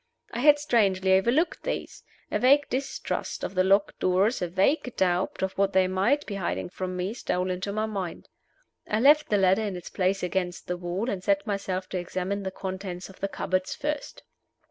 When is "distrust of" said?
2.71-3.53